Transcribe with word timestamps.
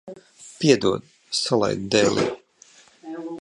Piedod, 0.61 1.03
salaidu 1.41 1.87
dēlī. 1.97 2.27